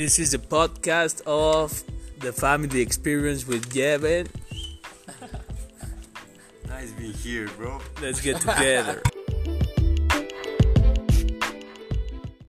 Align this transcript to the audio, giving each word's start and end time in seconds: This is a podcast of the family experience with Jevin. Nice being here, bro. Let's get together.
This 0.00 0.18
is 0.18 0.32
a 0.32 0.38
podcast 0.38 1.20
of 1.26 1.84
the 2.20 2.32
family 2.32 2.80
experience 2.80 3.46
with 3.46 3.68
Jevin. 3.68 4.28
Nice 6.66 6.90
being 6.92 7.12
here, 7.12 7.48
bro. 7.58 7.82
Let's 8.00 8.22
get 8.22 8.40
together. 8.40 9.02